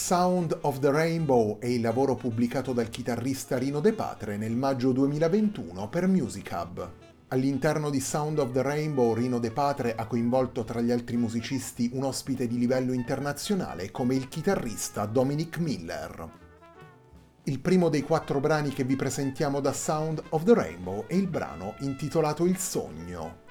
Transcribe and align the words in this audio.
Sound 0.00 0.56
of 0.62 0.80
the 0.80 0.90
Rainbow 0.90 1.58
è 1.60 1.66
il 1.66 1.82
lavoro 1.82 2.16
pubblicato 2.16 2.72
dal 2.72 2.88
chitarrista 2.88 3.58
Rino 3.58 3.80
De 3.80 3.92
Patre 3.92 4.38
nel 4.38 4.56
maggio 4.56 4.90
2021 4.92 5.88
per 5.88 6.08
Music 6.08 6.50
Hub. 6.52 6.90
All'interno 7.28 7.90
di 7.90 8.00
Sound 8.00 8.38
of 8.38 8.50
the 8.50 8.62
Rainbow, 8.62 9.12
Rino 9.14 9.38
De 9.38 9.52
Patre 9.52 9.94
ha 9.94 10.06
coinvolto 10.06 10.64
tra 10.64 10.80
gli 10.80 10.90
altri 10.90 11.16
musicisti 11.16 11.90
un 11.92 12.04
ospite 12.04 12.48
di 12.48 12.58
livello 12.58 12.92
internazionale 12.92 13.92
come 13.92 14.14
il 14.14 14.26
chitarrista 14.26 15.04
Dominic 15.04 15.58
Miller. 15.58 16.30
Il 17.44 17.60
primo 17.60 17.88
dei 17.88 18.02
quattro 18.02 18.40
brani 18.40 18.70
che 18.70 18.84
vi 18.84 18.96
presentiamo 18.96 19.60
da 19.60 19.72
Sound 19.72 20.22
of 20.30 20.42
the 20.44 20.54
Rainbow 20.54 21.06
è 21.06 21.14
il 21.14 21.28
brano 21.28 21.74
intitolato 21.80 22.46
Il 22.46 22.56
sogno, 22.56 23.48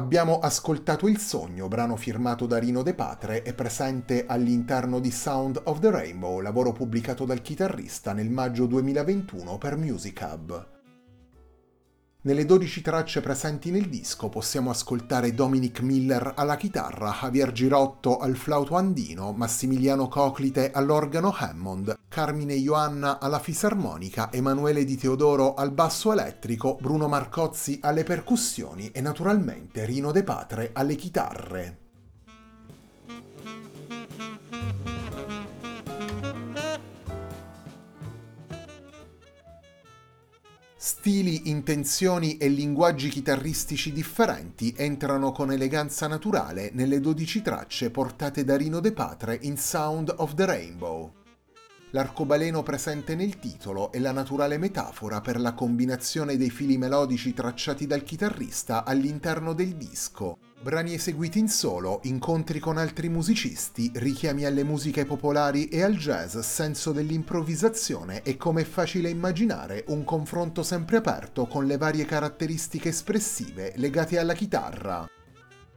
Abbiamo 0.00 0.38
ascoltato 0.38 1.08
Il 1.08 1.18
Sogno, 1.18 1.68
brano 1.68 1.94
firmato 1.94 2.46
da 2.46 2.56
Rino 2.56 2.82
De 2.82 2.94
Patre 2.94 3.42
e 3.42 3.52
presente 3.52 4.24
all'interno 4.26 4.98
di 4.98 5.10
Sound 5.10 5.60
of 5.64 5.78
the 5.78 5.90
Rainbow, 5.90 6.40
lavoro 6.40 6.72
pubblicato 6.72 7.26
dal 7.26 7.42
chitarrista 7.42 8.14
nel 8.14 8.30
maggio 8.30 8.64
2021 8.64 9.58
per 9.58 9.76
Music 9.76 10.26
Hub. 10.26 10.79
Nelle 12.22 12.44
12 12.44 12.82
tracce 12.82 13.22
presenti 13.22 13.70
nel 13.70 13.88
disco 13.88 14.28
possiamo 14.28 14.68
ascoltare 14.68 15.32
Dominic 15.32 15.80
Miller 15.80 16.34
alla 16.36 16.58
chitarra, 16.58 17.16
Javier 17.18 17.50
Girotto 17.50 18.18
al 18.18 18.36
flauto 18.36 18.76
andino, 18.76 19.32
Massimiliano 19.32 20.06
Coclite 20.06 20.70
all'organo 20.70 21.34
Hammond, 21.34 21.98
Carmine 22.08 22.52
Ioanna 22.52 23.20
alla 23.20 23.38
fisarmonica, 23.38 24.30
Emanuele 24.30 24.84
Di 24.84 24.98
Teodoro 24.98 25.54
al 25.54 25.72
basso 25.72 26.12
elettrico, 26.12 26.76
Bruno 26.78 27.08
Marcozzi 27.08 27.78
alle 27.80 28.04
percussioni 28.04 28.90
e 28.90 29.00
naturalmente 29.00 29.86
Rino 29.86 30.12
De 30.12 30.22
Patre 30.22 30.72
alle 30.74 30.96
chitarre. 30.96 31.89
Stili, 41.00 41.48
intenzioni 41.48 42.36
e 42.36 42.48
linguaggi 42.48 43.08
chitarristici 43.08 43.90
differenti 43.90 44.74
entrano 44.76 45.32
con 45.32 45.50
eleganza 45.50 46.06
naturale 46.06 46.72
nelle 46.74 47.00
12 47.00 47.40
tracce 47.40 47.90
portate 47.90 48.44
da 48.44 48.54
Rino 48.54 48.80
De 48.80 48.92
Patre 48.92 49.38
in 49.40 49.56
Sound 49.56 50.12
of 50.18 50.34
the 50.34 50.44
Rainbow. 50.44 51.10
L'arcobaleno 51.92 52.62
presente 52.62 53.14
nel 53.14 53.38
titolo 53.38 53.90
è 53.92 53.98
la 53.98 54.12
naturale 54.12 54.58
metafora 54.58 55.22
per 55.22 55.40
la 55.40 55.54
combinazione 55.54 56.36
dei 56.36 56.50
fili 56.50 56.76
melodici 56.76 57.32
tracciati 57.32 57.86
dal 57.86 58.02
chitarrista 58.02 58.84
all'interno 58.84 59.54
del 59.54 59.76
disco, 59.76 60.36
Brani 60.62 60.92
eseguiti 60.92 61.38
in 61.38 61.48
solo, 61.48 62.00
incontri 62.02 62.58
con 62.58 62.76
altri 62.76 63.08
musicisti, 63.08 63.90
richiami 63.94 64.44
alle 64.44 64.62
musiche 64.62 65.06
popolari 65.06 65.68
e 65.68 65.82
al 65.82 65.96
jazz, 65.96 66.36
senso 66.40 66.92
dell'improvvisazione 66.92 68.22
e 68.22 68.36
come 68.36 68.60
è 68.60 68.64
facile 68.64 69.08
immaginare 69.08 69.84
un 69.88 70.04
confronto 70.04 70.62
sempre 70.62 70.98
aperto 70.98 71.46
con 71.46 71.64
le 71.64 71.78
varie 71.78 72.04
caratteristiche 72.04 72.90
espressive 72.90 73.72
legate 73.76 74.18
alla 74.18 74.34
chitarra. 74.34 75.08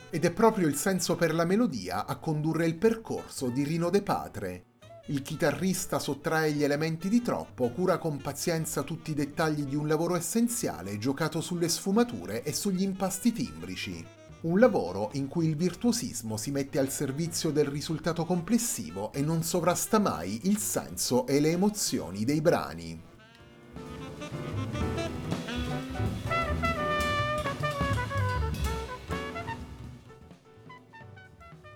Ed 0.10 0.26
è 0.26 0.32
proprio 0.32 0.68
il 0.68 0.76
senso 0.76 1.16
per 1.16 1.34
la 1.34 1.46
melodia 1.46 2.06
a 2.06 2.18
condurre 2.18 2.66
il 2.66 2.76
percorso 2.76 3.48
di 3.48 3.64
Rino 3.64 3.90
De 3.90 4.02
Patre. 4.02 4.66
Il 5.08 5.22
chitarrista 5.22 5.98
sottrae 5.98 6.52
gli 6.52 6.64
elementi 6.64 7.08
di 7.08 7.22
troppo, 7.22 7.70
cura 7.70 7.98
con 7.98 8.18
pazienza 8.18 8.84
tutti 8.84 9.12
i 9.12 9.16
dettagli 9.16 9.64
di 9.64 9.78
un 9.78 9.88
lavoro 9.88 10.18
essenziale 10.18 10.98
giocato 10.98 11.40
sulle 11.40 11.70
sfumature 11.70 12.44
e 12.44 12.52
sugli 12.52 12.82
impasti 12.82 13.32
timbrici 13.32 14.22
un 14.44 14.60
lavoro 14.60 15.10
in 15.14 15.28
cui 15.28 15.48
il 15.48 15.56
virtuosismo 15.56 16.36
si 16.38 16.52
mette 16.52 16.80
al 16.80 16.90
servizio 16.90 17.52
del 17.52 17.66
risultato 17.66 18.26
complessivo 18.26 19.12
e 19.14 19.22
non 19.22 19.44
sovrasta 19.44 20.00
mai 20.00 20.42
il 20.44 20.58
senso 20.58 21.26
e 21.28 21.40
le 21.40 21.52
emozioni 21.52 22.26
dei 22.26 22.42
brani. 22.42 23.02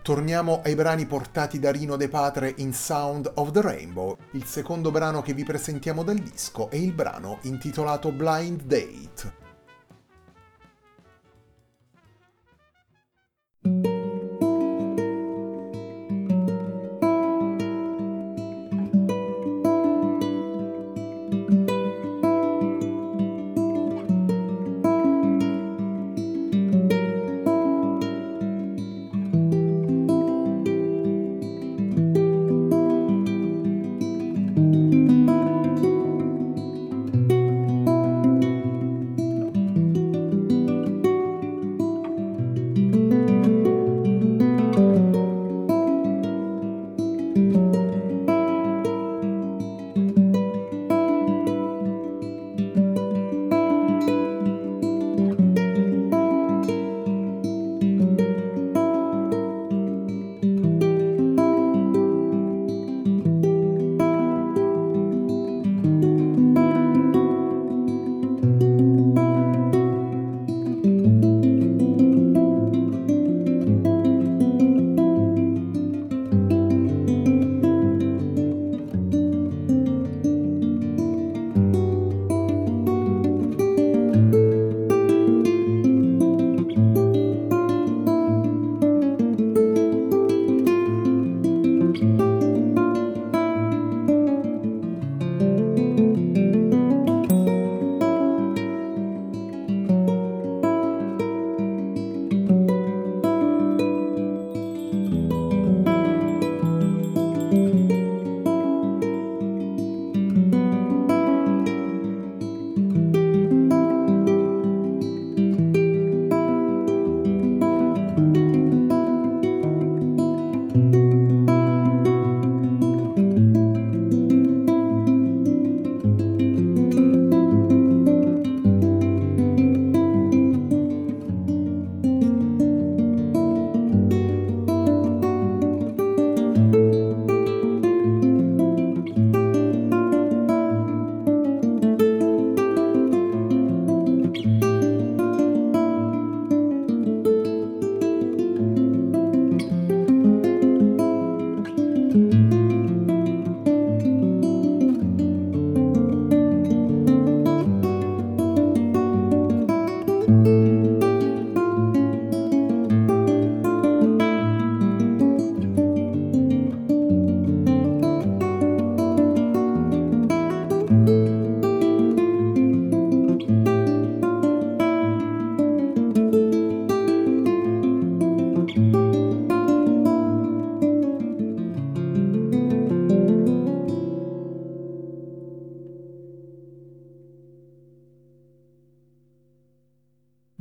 Torniamo 0.02 0.62
ai 0.64 0.76
brani 0.76 1.06
portati 1.06 1.60
da 1.60 1.70
Rino 1.70 1.98
De 1.98 2.08
Patre 2.08 2.54
in 2.58 2.74
Sound 2.74 3.30
of 3.36 3.52
the 3.52 3.62
Rainbow. 3.62 4.18
Il 4.32 4.46
secondo 4.46 4.90
brano 4.90 5.22
che 5.22 5.34
vi 5.34 5.44
presentiamo 5.44 6.02
dal 6.02 6.18
disco 6.18 6.70
è 6.70 6.78
il 6.78 6.94
brano 6.94 7.40
intitolato 7.42 8.12
Blind 8.14 8.64
Date. 8.64 9.47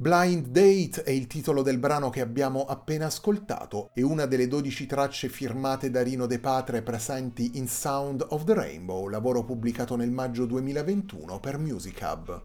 Blind 0.06 0.46
Date 0.50 1.02
è 1.02 1.10
il 1.10 1.26
titolo 1.26 1.62
del 1.62 1.78
brano 1.78 2.10
che 2.10 2.20
abbiamo 2.20 2.64
appena 2.64 3.06
ascoltato 3.06 3.90
e 3.92 4.02
una 4.02 4.24
delle 4.26 4.46
12 4.46 4.86
tracce 4.86 5.28
firmate 5.28 5.90
da 5.90 6.00
Rino 6.00 6.26
De 6.26 6.38
Patre 6.38 6.82
presenti 6.82 7.58
in 7.58 7.66
Sound 7.66 8.24
of 8.28 8.44
the 8.44 8.54
Rainbow, 8.54 9.08
lavoro 9.08 9.42
pubblicato 9.42 9.96
nel 9.96 10.12
maggio 10.12 10.46
2021 10.46 11.40
per 11.40 11.58
Music 11.58 11.98
Hub. 12.02 12.40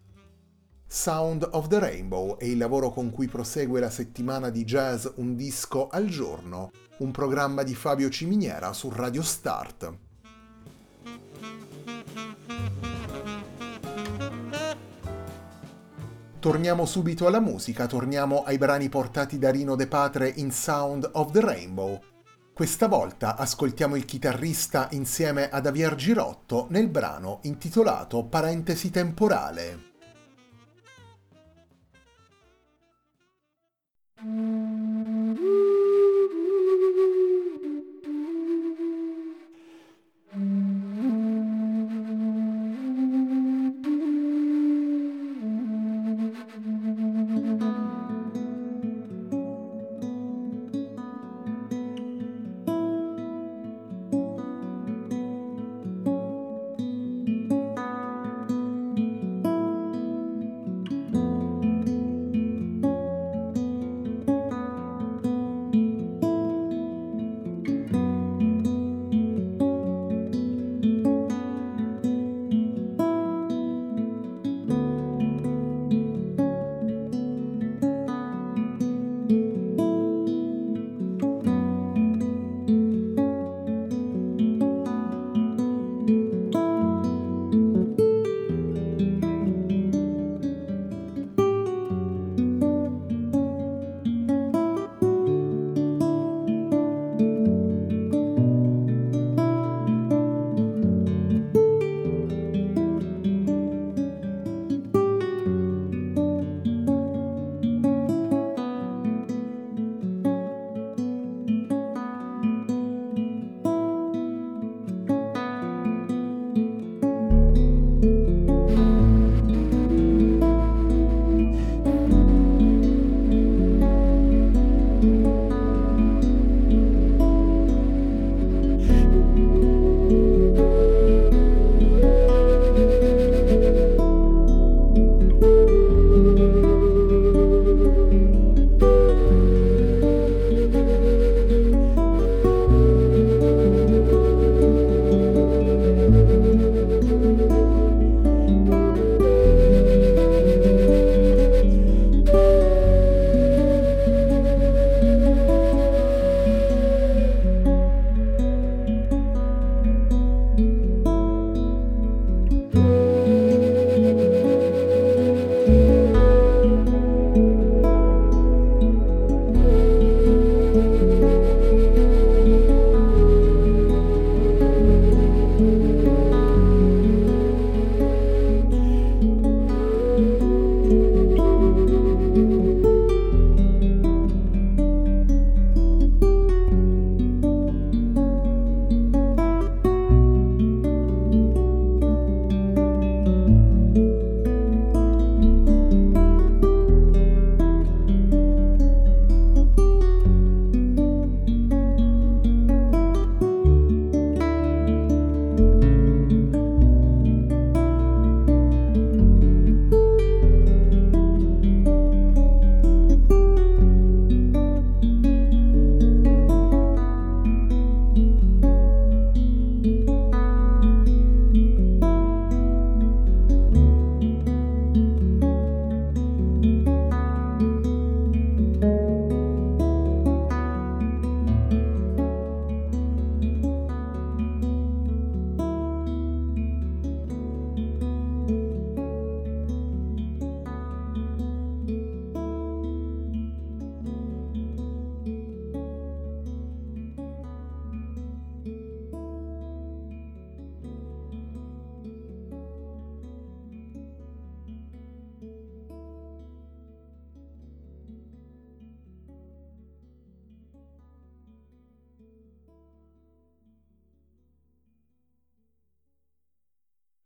Sound 0.87 1.47
of 1.51 1.67
the 1.67 1.77
Rainbow 1.77 2.35
è 2.35 2.45
il 2.45 2.57
lavoro 2.57 2.89
con 2.89 3.11
cui 3.11 3.27
prosegue 3.27 3.79
la 3.79 3.91
settimana 3.91 4.49
di 4.49 4.63
jazz 4.63 5.05
Un 5.17 5.35
disco 5.35 5.87
al 5.87 6.07
giorno, 6.07 6.71
un 6.97 7.11
programma 7.11 7.61
di 7.61 7.75
Fabio 7.75 8.09
Ciminiera 8.09 8.73
su 8.73 8.89
Radio 8.89 9.21
Start. 9.21 10.10
Torniamo 16.41 16.87
subito 16.87 17.27
alla 17.27 17.39
musica, 17.39 17.85
torniamo 17.85 18.41
ai 18.41 18.57
brani 18.57 18.89
portati 18.89 19.37
da 19.37 19.51
Rino 19.51 19.75
De 19.75 19.85
Patre 19.85 20.27
in 20.37 20.49
Sound 20.51 21.07
of 21.13 21.29
the 21.29 21.39
Rainbow. 21.39 22.01
Questa 22.51 22.87
volta 22.87 23.35
ascoltiamo 23.35 23.95
il 23.95 24.05
chitarrista 24.05 24.87
insieme 24.93 25.51
ad 25.51 25.67
Avier 25.67 25.93
Girotto 25.93 26.65
nel 26.71 26.89
brano 26.89 27.41
intitolato 27.43 28.23
Parentesi 28.23 28.89
temporale. 28.89 29.90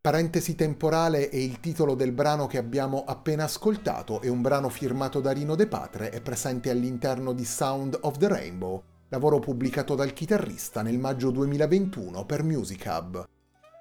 Parentesi 0.05 0.53
temporale 0.53 1.31
e 1.31 1.43
il 1.43 1.59
titolo 1.59 1.95
del 1.95 2.11
brano 2.11 2.45
che 2.45 2.59
abbiamo 2.59 3.05
appena 3.07 3.45
ascoltato 3.45 4.21
è 4.21 4.27
un 4.27 4.39
brano 4.39 4.69
firmato 4.69 5.19
da 5.19 5.31
Rino 5.31 5.55
De 5.55 5.65
Patre 5.65 6.11
e 6.11 6.21
presente 6.21 6.69
all'interno 6.69 7.33
di 7.33 7.43
Sound 7.43 7.97
of 8.01 8.19
the 8.19 8.27
Rainbow, 8.27 8.83
lavoro 9.09 9.39
pubblicato 9.39 9.95
dal 9.95 10.13
chitarrista 10.13 10.83
nel 10.83 10.99
maggio 10.99 11.31
2021 11.31 12.23
per 12.23 12.43
Music 12.43 12.85
Hub. 12.87 13.27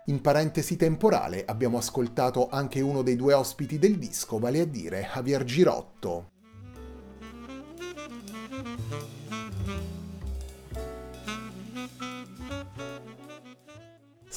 In 0.07 0.23
parentesi 0.23 0.77
temporale 0.77 1.45
abbiamo 1.45 1.77
ascoltato 1.77 2.49
anche 2.49 2.81
uno 2.81 3.03
dei 3.03 3.17
due 3.17 3.35
ospiti 3.35 3.79
del 3.79 3.99
disco, 3.99 4.39
vale 4.39 4.61
a 4.61 4.65
dire 4.65 5.07
Javier 5.13 5.45
Girotto. 5.45 6.31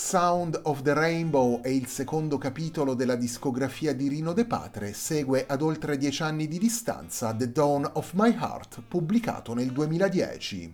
Sound 0.09 0.57
of 0.63 0.83
the 0.83 0.93
Rainbow 0.93 1.59
è 1.59 1.67
il 1.67 1.87
secondo 1.87 2.37
capitolo 2.37 2.93
della 2.93 3.17
discografia 3.17 3.93
di 3.93 4.07
Rino 4.07 4.31
De 4.31 4.45
Patre, 4.45 4.93
segue 4.93 5.45
ad 5.45 5.61
oltre 5.61 5.97
dieci 5.97 6.23
anni 6.23 6.47
di 6.47 6.57
distanza 6.57 7.35
The 7.35 7.51
Dawn 7.51 7.89
of 7.95 8.13
My 8.13 8.31
Heart, 8.31 8.83
pubblicato 8.87 9.53
nel 9.53 9.73
2010. 9.73 10.73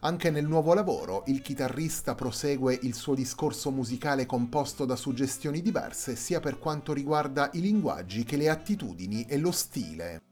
Anche 0.00 0.30
nel 0.30 0.46
nuovo 0.46 0.72
lavoro 0.72 1.24
il 1.26 1.42
chitarrista 1.42 2.14
prosegue 2.14 2.78
il 2.80 2.94
suo 2.94 3.14
discorso 3.14 3.70
musicale 3.70 4.24
composto 4.24 4.86
da 4.86 4.96
suggestioni 4.96 5.60
diverse 5.60 6.16
sia 6.16 6.40
per 6.40 6.58
quanto 6.58 6.94
riguarda 6.94 7.50
i 7.52 7.60
linguaggi 7.60 8.24
che 8.24 8.38
le 8.38 8.48
attitudini 8.48 9.26
e 9.26 9.36
lo 9.36 9.52
stile. 9.52 10.31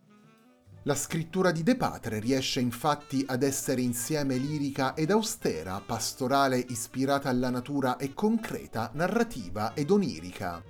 La 0.84 0.94
scrittura 0.94 1.50
di 1.50 1.62
De 1.62 1.76
Patre 1.76 2.20
riesce 2.20 2.58
infatti 2.58 3.22
ad 3.28 3.42
essere 3.42 3.82
insieme 3.82 4.36
lirica 4.36 4.94
ed 4.94 5.10
austera, 5.10 5.78
pastorale 5.84 6.56
ispirata 6.56 7.28
alla 7.28 7.50
natura 7.50 7.98
e 7.98 8.14
concreta, 8.14 8.90
narrativa 8.94 9.74
ed 9.74 9.90
onirica. 9.90 10.62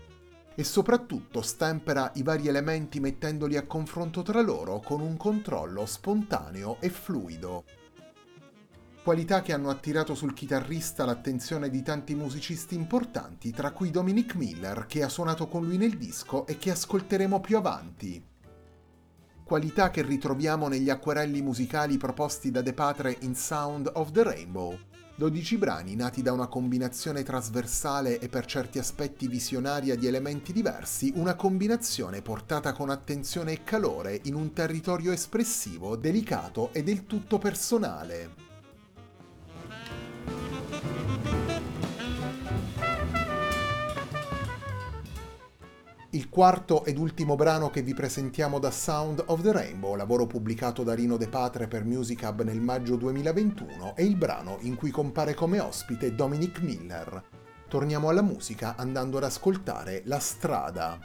E 0.53 0.65
soprattutto 0.65 1.43
stempera 1.43 2.11
i 2.15 2.25
vari 2.25 2.49
elementi 2.49 2.99
mettendoli 2.99 3.57
a 3.57 3.67
confronto 3.67 4.23
tra 4.23 4.41
loro 4.41 4.81
con 4.81 5.01
un 5.01 5.17
controllo 5.17 5.87
spontaneo 5.87 6.79
e 6.81 6.91
fluido 6.91 7.65
qualità 9.03 9.41
che 9.41 9.55
hanno 9.55 9.71
attirato 9.71 10.15
sul 10.15 10.35
chitarrista 10.35 11.07
l'attenzione 11.07 11.71
di 11.71 11.83
tanti 11.83 12.15
musicisti 12.15 12.75
importanti, 12.75 13.51
tra 13.51 13.73
cui 13.73 13.91
Dominic 13.91 14.35
Miller, 14.35 14.85
che 14.87 15.03
ha 15.03 15.09
suonato 15.09 15.49
con 15.49 15.65
lui 15.65 15.79
nel 15.79 15.97
disco 15.97 16.47
e 16.47 16.59
che 16.59 16.71
ascolteremo 16.71 17.41
più 17.41 17.57
avanti. 17.57 18.30
Qualità 19.51 19.91
che 19.91 20.03
ritroviamo 20.03 20.69
negli 20.69 20.91
acquerelli 20.91 21.43
musicali 21.43 21.97
proposti 21.97 22.53
da 22.53 22.63
De 22.63 22.73
Patre 22.73 23.17
in 23.23 23.35
Sound 23.35 23.91
of 23.95 24.13
the 24.13 24.23
Rainbow. 24.23 24.79
12 25.17 25.59
brani 25.59 25.97
nati 25.97 26.23
da 26.23 26.31
una 26.31 26.47
combinazione 26.47 27.25
trasversale 27.25 28.21
e 28.21 28.29
per 28.29 28.47
certi 28.47 28.79
aspetti 28.79 29.27
visionaria 29.27 29.97
di 29.97 30.07
elementi 30.07 30.53
diversi, 30.53 31.13
una 31.17 31.35
combinazione 31.35 32.23
portata 32.23 32.73
con 32.73 32.91
attenzione 32.91 33.51
e 33.51 33.65
calore 33.65 34.21
in 34.27 34.37
un 34.37 34.53
territorio 34.53 35.11
espressivo, 35.11 35.97
delicato 35.97 36.73
e 36.73 36.85
del 36.85 37.05
tutto 37.07 37.39
personale. 37.39 38.50
Il 46.13 46.29
quarto 46.29 46.85
ed 46.85 46.99
ultimo 46.99 47.37
brano 47.37 47.71
che 47.71 47.83
vi 47.83 47.95
presentiamo 47.95 48.59
da 48.59 48.73
Sound 48.73 49.23
of 49.27 49.43
the 49.43 49.53
Rainbow, 49.53 49.95
lavoro 49.95 50.27
pubblicato 50.27 50.83
da 50.83 50.93
Rino 50.93 51.17
De 51.17 51.29
Patre 51.29 51.69
per 51.69 51.85
Music 51.85 52.23
Hub 52.25 52.43
nel 52.43 52.61
maggio 52.61 52.97
2021, 52.97 53.95
è 53.95 54.03
il 54.03 54.17
brano 54.17 54.57
in 54.63 54.75
cui 54.75 54.91
compare 54.91 55.35
come 55.35 55.61
ospite 55.61 56.17
Dominic 56.17 56.63
Miller. 56.63 57.23
Torniamo 57.69 58.09
alla 58.09 58.23
musica 58.23 58.75
andando 58.77 59.19
ad 59.19 59.23
ascoltare 59.23 60.03
La 60.07 60.19
strada. 60.19 60.99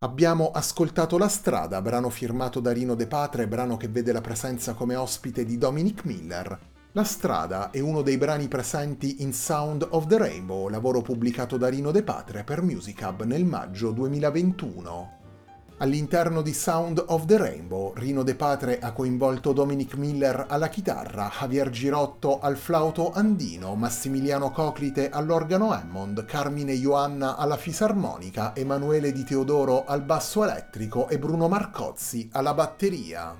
Abbiamo 0.00 0.50
ascoltato 0.52 1.18
La 1.18 1.28
strada, 1.28 1.82
brano 1.82 2.08
firmato 2.08 2.60
da 2.60 2.72
Rino 2.72 2.94
De 2.94 3.06
Patre, 3.06 3.48
brano 3.48 3.76
che 3.76 3.88
vede 3.88 4.12
la 4.12 4.20
presenza 4.20 4.74
come 4.74 4.94
ospite 4.94 5.44
di 5.44 5.58
Dominic 5.58 6.04
Miller. 6.04 6.58
La 6.92 7.04
strada 7.04 7.70
è 7.70 7.80
uno 7.80 8.02
dei 8.02 8.16
brani 8.16 8.48
presenti 8.48 9.22
in 9.22 9.32
Sound 9.32 9.86
of 9.90 10.06
the 10.06 10.18
Rainbow, 10.18 10.68
lavoro 10.68 11.02
pubblicato 11.02 11.56
da 11.56 11.68
Rino 11.68 11.90
De 11.90 12.02
Patre 12.02 12.44
per 12.44 12.62
Music 12.62 13.00
Hub 13.02 13.24
nel 13.24 13.44
maggio 13.44 13.90
2021. 13.90 15.17
All'interno 15.80 16.42
di 16.42 16.52
Sound 16.54 17.04
of 17.06 17.24
the 17.26 17.36
Rainbow, 17.36 17.92
Rino 17.94 18.24
De 18.24 18.34
Patre 18.34 18.80
ha 18.80 18.90
coinvolto 18.90 19.52
Dominic 19.52 19.94
Miller 19.94 20.46
alla 20.48 20.68
chitarra, 20.68 21.30
Javier 21.30 21.70
Girotto 21.70 22.40
al 22.40 22.56
flauto 22.56 23.12
andino, 23.12 23.76
Massimiliano 23.76 24.50
Coclite 24.50 25.08
all'organo 25.08 25.70
Hammond, 25.70 26.24
Carmine 26.24 26.72
Ioanna 26.72 27.36
alla 27.36 27.56
fisarmonica, 27.56 28.56
Emanuele 28.56 29.12
Di 29.12 29.22
Teodoro 29.22 29.84
al 29.84 30.02
basso 30.02 30.42
elettrico 30.42 31.06
e 31.06 31.16
Bruno 31.16 31.46
Marcozzi 31.46 32.28
alla 32.32 32.54
batteria. 32.54 33.36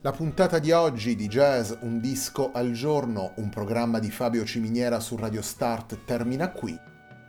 La 0.00 0.12
puntata 0.12 0.58
di 0.58 0.72
oggi 0.72 1.14
di 1.14 1.28
Jazz 1.28 1.72
Un 1.80 2.00
disco 2.00 2.52
al 2.52 2.72
giorno, 2.72 3.32
un 3.34 3.50
programma 3.50 3.98
di 3.98 4.10
Fabio 4.10 4.46
Ciminiera 4.46 4.98
su 4.98 5.14
Radio 5.16 5.42
Start 5.42 6.04
termina 6.06 6.48
qui. 6.52 6.85